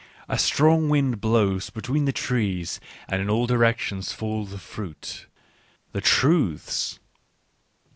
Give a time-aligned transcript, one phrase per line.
[0.27, 5.27] A strong wind blows between the trees and in all directions fall the fruit—
[5.93, 6.97] the truths.